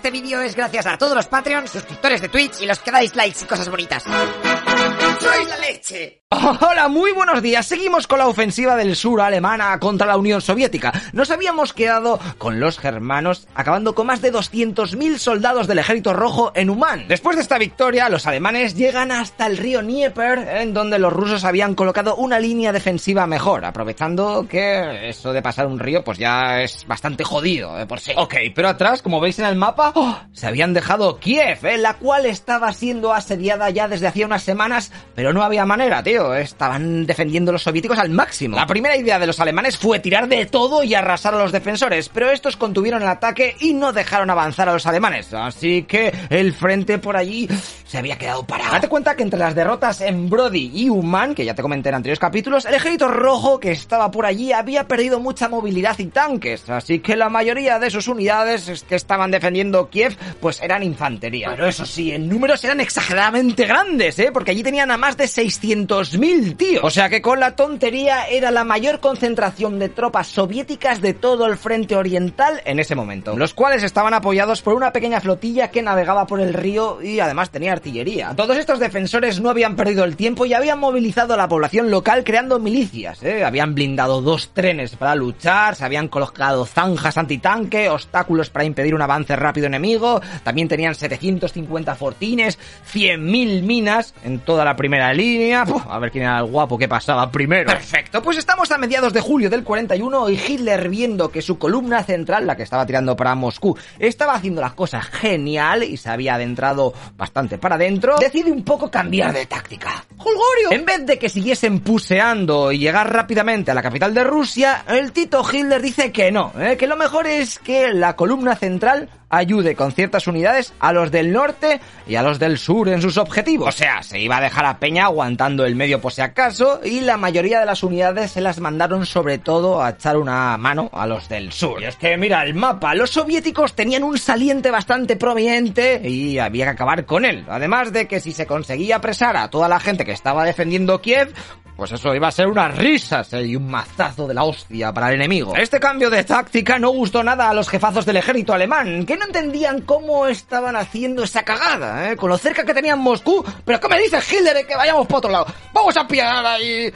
[0.00, 3.14] Este vídeo es gracias a todos los Patreons, suscriptores de Twitch y los que dais
[3.14, 4.02] likes y cosas bonitas.
[4.04, 6.19] ¡Sois la leche!
[6.32, 7.66] Hola, muy buenos días.
[7.66, 10.92] Seguimos con la ofensiva del sur alemana contra la Unión Soviética.
[11.12, 16.52] Nos habíamos quedado con los germanos, acabando con más de 200.000 soldados del ejército rojo
[16.54, 17.08] en Uman.
[17.08, 21.42] Después de esta victoria, los alemanes llegan hasta el río Dnieper, en donde los rusos
[21.42, 26.62] habían colocado una línea defensiva mejor, aprovechando que eso de pasar un río pues ya
[26.62, 28.12] es bastante jodido de por sí.
[28.16, 30.16] Ok, pero atrás, como veis en el mapa, ¡oh!
[30.30, 34.92] se habían dejado Kiev, eh, la cual estaba siendo asediada ya desde hacía unas semanas,
[35.16, 38.56] pero no había manera, tío estaban defendiendo los soviéticos al máximo.
[38.56, 42.08] La primera idea de los alemanes fue tirar de todo y arrasar a los defensores,
[42.08, 45.32] pero estos contuvieron el ataque y no dejaron avanzar a los alemanes.
[45.32, 47.48] Así que el frente por allí
[47.84, 48.72] se había quedado parado.
[48.72, 51.96] Date cuenta que entre las derrotas en Brody y Uman, que ya te comenté en
[51.96, 56.68] anteriores capítulos, el ejército rojo que estaba por allí había perdido mucha movilidad y tanques,
[56.70, 61.50] así que la mayoría de sus unidades que estaban defendiendo Kiev, pues eran infantería.
[61.50, 64.30] Pero eso sí, en números eran exageradamente grandes, ¿eh?
[64.32, 66.80] Porque allí tenían a más de 600 mil, tío.
[66.82, 71.46] O sea que con la tontería era la mayor concentración de tropas soviéticas de todo
[71.46, 75.82] el frente oriental en ese momento, los cuales estaban apoyados por una pequeña flotilla que
[75.82, 78.34] navegaba por el río y además tenía artillería.
[78.36, 82.24] Todos estos defensores no habían perdido el tiempo y habían movilizado a la población local
[82.24, 83.44] creando milicias, ¿eh?
[83.44, 89.02] Habían blindado dos trenes para luchar, se habían colocado zanjas antitanque, obstáculos para impedir un
[89.02, 92.58] avance rápido enemigo, también tenían 750 fortines,
[92.92, 95.64] 100.000 minas en toda la primera línea,
[96.00, 97.70] ver quién era el guapo que pasaba primero.
[97.70, 102.02] Perfecto, pues estamos a mediados de julio del 41 y Hitler viendo que su columna
[102.02, 106.34] central, la que estaba tirando para Moscú, estaba haciendo las cosas genial y se había
[106.34, 110.04] adentrado bastante para adentro, decide un poco cambiar de táctica.
[110.16, 110.72] ¡Holgorio!
[110.72, 115.12] En vez de que siguiesen puseando y llegar rápidamente a la capital de Rusia, el
[115.12, 116.76] Tito Hitler dice que no, ¿eh?
[116.76, 121.32] que lo mejor es que la columna central ayude con ciertas unidades a los del
[121.32, 123.68] norte y a los del sur en sus objetivos.
[123.68, 127.00] O sea, se iba a dejar a Peña aguantando el medio por si acaso y
[127.00, 131.06] la mayoría de las unidades se las mandaron sobre todo a echar una mano a
[131.06, 131.80] los del sur.
[131.80, 136.64] Y es que mira el mapa, los soviéticos tenían un saliente bastante prominente y había
[136.64, 137.44] que acabar con él.
[137.48, 141.32] Además de que si se conseguía apresar a toda la gente que estaba defendiendo Kiev,
[141.80, 143.42] pues eso iba a ser unas risas ¿eh?
[143.46, 145.56] y un mazazo de la hostia para el enemigo.
[145.56, 149.24] Este cambio de táctica no gustó nada a los jefazos del ejército alemán, que no
[149.24, 152.16] entendían cómo estaban haciendo esa cagada, ¿eh?
[152.16, 153.42] con lo cerca que tenían Moscú.
[153.64, 155.46] Pero ¿qué me dice Hitler que vayamos por otro lado?
[155.72, 156.92] Vamos a pillar ahí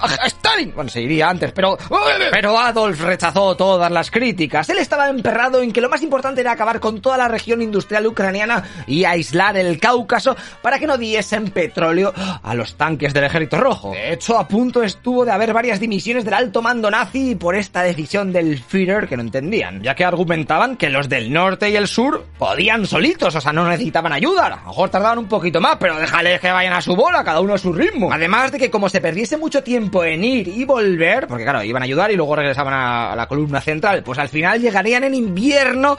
[0.00, 0.72] a Stalin.
[0.74, 1.76] Bueno, se iría antes, pero...
[2.30, 4.68] Pero Adolf rechazó todas las críticas.
[4.68, 8.06] Él estaba emperrado en que lo más importante era acabar con toda la región industrial
[8.06, 13.58] ucraniana y aislar el Cáucaso para que no diesen petróleo a los tanques del ejército
[13.58, 13.92] rojo.
[13.92, 17.82] De hecho, a punto estuvo de haber varias dimisiones del alto mando nazi por esta
[17.82, 21.88] decisión del Führer que no entendían, ya que argumentaban que los del norte y el
[21.88, 24.46] sur podían solitos, o sea, no necesitaban ayuda.
[24.46, 27.40] A lo mejor tardaban un poquito más, pero déjales que vayan a su bola, cada
[27.40, 28.12] uno a su ritmo.
[28.12, 31.82] Además de que como se perdiese mucho tiempo en ir y volver, porque claro, iban
[31.82, 35.96] a ayudar y luego regresaban a, la columna central, pues al final llegarían en invierno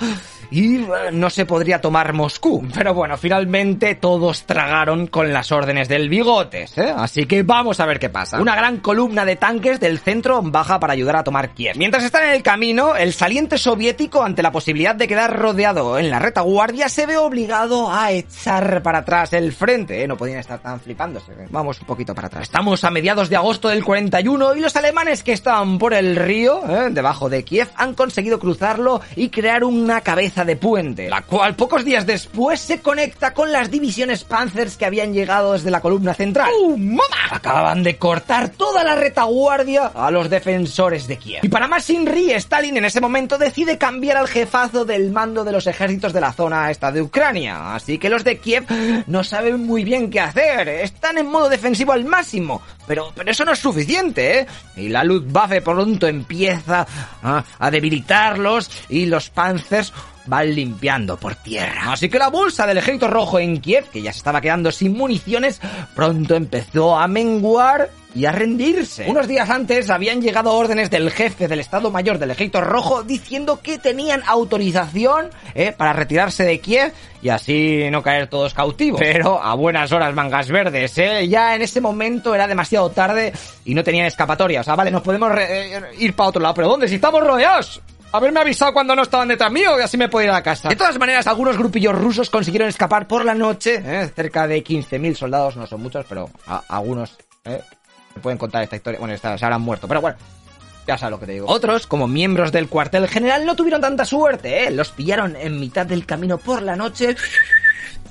[0.52, 2.68] y eh, no se podría tomar Moscú.
[2.74, 6.94] Pero bueno, finalmente todos tragaron con las órdenes del bigotes, ¿eh?
[6.96, 8.40] Así que vamos a ver qué pasa.
[8.40, 11.78] Una gran columna de tanques del centro baja para ayudar a tomar Kiev.
[11.78, 16.10] Mientras están en el camino, el saliente soviético, ante la posibilidad de quedar rodeado en
[16.10, 20.08] la retaguardia, se ve obligado a echar para atrás el frente, ¿eh?
[20.08, 21.32] No podían estar tan flipándose.
[21.50, 22.44] Vamos un poquito para atrás.
[22.44, 26.62] Estamos a mediados de agosto del 41 y los alemanes que estaban por el río,
[26.92, 31.86] debajo de Kiev, han conseguido cruzarlo y crear una cabeza de puente, la cual pocos
[31.86, 36.50] días después se conecta con las divisiones Panzers que habían llegado desde la columna central.
[36.62, 37.04] ¡Uh, mamá!
[37.30, 41.40] Acababan de cortar toda la retaguardia a los defensores de Kiev.
[41.44, 45.52] Y para más Inri, Stalin en ese momento decide cambiar al jefazo del mando de
[45.52, 47.76] los ejércitos de la zona esta de Ucrania.
[47.76, 48.66] Así que los de Kiev
[49.08, 50.68] no saben muy bien qué hacer.
[50.68, 52.62] Están en modo defensivo al máximo.
[52.88, 54.48] Pero, pero eso no es suficiente, ¿eh?
[54.76, 56.86] Y la Luftwaffe pronto empieza
[57.24, 59.94] a, a debilitarlos y los Panzers
[60.26, 61.94] van limpiando por tierra.
[61.94, 64.94] Así que la bolsa del ejército rojo en Kiev, que ya se estaba quedando sin
[64.94, 65.62] municiones,
[65.96, 69.06] pronto empezó a menguar y a rendirse.
[69.08, 73.62] Unos días antes habían llegado órdenes del jefe del Estado Mayor del Ejército Rojo diciendo
[73.62, 79.00] que tenían autorización eh, para retirarse de Kiev y así no caer todos cautivos.
[79.00, 81.28] Pero a buenas horas, mangas verdes, ¿eh?
[81.28, 83.32] Ya en ese momento era demasiado tarde
[83.64, 84.62] y no tenían escapatoria.
[84.62, 86.88] O sea, vale, nos podemos eh, ir para otro lado, pero ¿dónde?
[86.88, 87.82] Si estamos rodeados.
[88.14, 90.70] Haberme avisado cuando no estaban detrás mío y así me puedo ir a casa.
[90.70, 93.82] De todas maneras, algunos grupillos rusos consiguieron escapar por la noche.
[93.86, 94.12] ¿eh?
[94.14, 96.30] Cerca de 15.000 soldados, no son muchos, pero
[96.68, 97.62] algunos ¿eh?
[98.16, 99.00] me pueden contar esta historia.
[99.00, 100.18] Bueno, se habrán muerto, pero bueno.
[100.88, 101.48] Ya sabes lo que te digo.
[101.48, 104.72] Otros, como miembros del cuartel general, no tuvieron tanta suerte, ¿eh?
[104.72, 107.16] Los pillaron en mitad del camino por la noche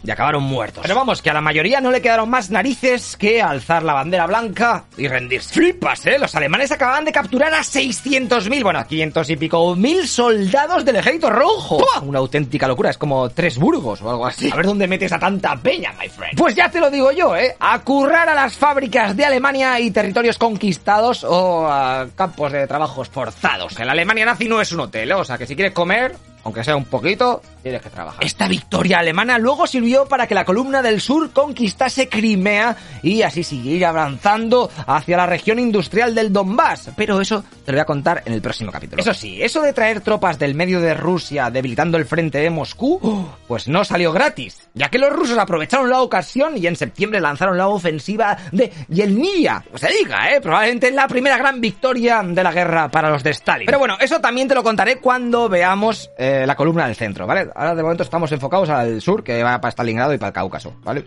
[0.02, 0.82] y acabaron muertos.
[0.82, 4.26] Pero vamos, que a la mayoría no le quedaron más narices que alzar la bandera
[4.26, 5.54] blanca y rendirse.
[5.54, 6.18] Flipas, ¿eh?
[6.18, 10.96] Los alemanes acababan de capturar a 600.000, bueno, a 500 y pico mil soldados del
[10.96, 11.84] ejército rojo.
[12.02, 14.50] Una auténtica locura, es como tres burgos o algo así.
[14.50, 16.36] A ver dónde metes a tanta peña, my friend.
[16.36, 17.54] Pues ya te lo digo yo, ¿eh?
[17.60, 23.08] A currar a las fábricas de Alemania y territorios conquistados o a campos de trabajos
[23.08, 23.74] forzados.
[23.74, 25.14] Que la Alemania nazi no es un hotel, ¿eh?
[25.14, 26.14] O sea, que si quieres comer,
[26.44, 28.24] aunque sea un poquito, tienes que trabajar.
[28.24, 33.44] Esta victoria alemana luego sirvió para que la columna del sur conquistase Crimea y así
[33.44, 36.90] seguir avanzando hacia la región industrial del Donbass.
[36.96, 39.02] Pero eso te lo voy a contar en el próximo capítulo.
[39.02, 43.28] Eso sí, eso de traer tropas del medio de Rusia debilitando el frente de Moscú,
[43.46, 47.58] pues no salió gratis, ya que los rusos aprovecharon la ocasión y en septiembre lanzaron
[47.58, 49.64] la ofensiva de Yelnya.
[49.70, 50.40] Pues se diga, ¿eh?
[50.40, 53.66] Probablemente la primera gran victoria de la guerra para los de Stalin.
[53.66, 56.10] Pero bueno, eso también te lo contaré cuando veamos...
[56.18, 57.50] Eh, la columna del centro, ¿vale?
[57.54, 60.74] Ahora de momento estamos enfocados al sur, que va para Stalingrado y para el Cáucaso,
[60.82, 61.04] ¿vale?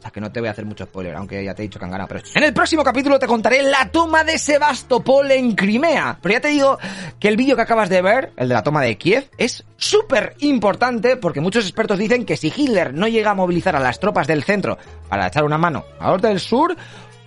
[0.00, 1.78] O sea que no te voy a hacer mucho spoiler, aunque ya te he dicho
[1.78, 2.08] que han ganado.
[2.08, 6.18] Pero en el próximo capítulo te contaré la toma de Sebastopol en Crimea.
[6.22, 6.78] Pero ya te digo
[7.18, 10.36] que el vídeo que acabas de ver, el de la toma de Kiev, es súper
[10.38, 14.26] importante porque muchos expertos dicen que si Hitler no llega a movilizar a las tropas
[14.26, 14.78] del centro
[15.10, 16.74] para echar una mano a los del sur,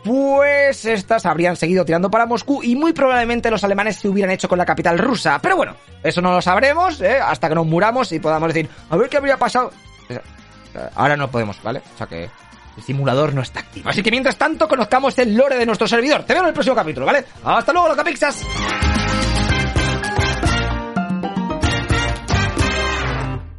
[0.04, 4.50] pues estas habrían seguido tirando para Moscú y muy probablemente los alemanes se hubieran hecho
[4.50, 5.40] con la capital rusa.
[5.42, 7.20] Pero bueno, eso no lo sabremos ¿eh?
[7.20, 9.72] hasta que nos muramos y podamos decir, a ver qué habría pasado.
[10.10, 10.20] Eh,
[10.96, 11.82] ahora no podemos, ¿vale?
[11.94, 12.30] O sea que
[12.78, 13.90] el simulador no está activo.
[13.90, 16.24] Así que mientras tanto, conozcamos el lore de nuestro servidor.
[16.24, 17.24] Te veo en el próximo capítulo, ¿vale?
[17.44, 18.44] Hasta luego, Capixas.